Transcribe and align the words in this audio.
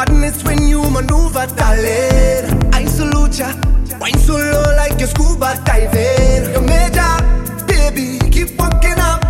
Madness 0.00 0.42
when 0.44 0.66
you 0.66 0.80
maneuver, 0.88 1.46
darling. 1.56 2.72
I 2.72 2.86
salute 2.86 3.38
ya. 3.38 3.52
Wine 4.00 4.16
so 4.16 4.32
low 4.32 4.74
like 4.74 4.98
your 4.98 5.08
scuba 5.08 5.60
diver. 5.66 6.52
Your 6.52 6.62
major, 6.62 7.12
baby, 7.66 8.18
keep 8.30 8.58
walking 8.58 8.96
up. 8.96 9.20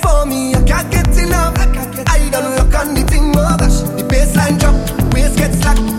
For 0.00 0.24
me, 0.26 0.54
I 0.54 0.62
can't 0.62 0.88
get 0.92 1.18
enough. 1.18 1.58
I 2.06 2.28
don't 2.30 2.54
look 2.54 2.72
on 2.78 2.94
the 2.94 3.02
thing, 3.10 3.32
oh. 3.34 3.56
The 3.56 4.04
baseline 4.04 4.60
drop, 4.60 4.76
waist 5.12 5.36
gets 5.36 5.58
slack. 5.58 5.89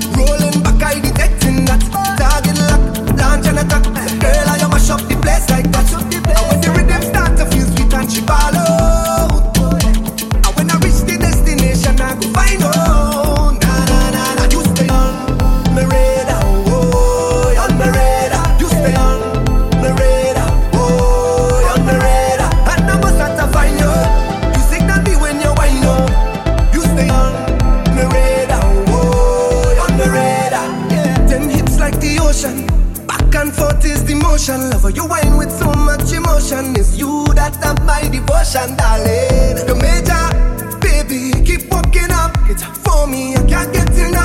ocean 34.42 34.70
Lover, 34.72 34.90
you 34.90 35.06
wine 35.06 35.38
with 35.38 35.52
so 35.52 35.72
much 35.72 36.12
emotion. 36.14 36.76
It's 36.76 36.98
you 36.98 37.26
that 37.36 37.58
I'm 37.64 37.86
my 37.86 38.02
devotion, 38.10 38.76
darling. 38.76 39.66
The 39.68 39.76
major, 39.78 40.80
baby, 40.80 41.44
keep 41.46 41.72
walking 41.72 42.12
up. 42.12 42.36
It's 42.50 42.64
for 42.64 43.06
me, 43.08 43.36
I 43.36 43.44
can't 43.46 43.72
get 43.72 43.90
enough. 43.98 44.21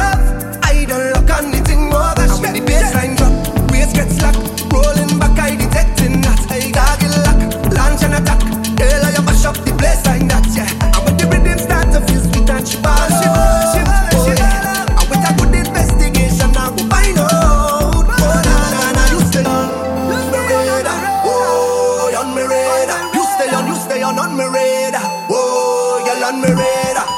admirer. 26.45 27.16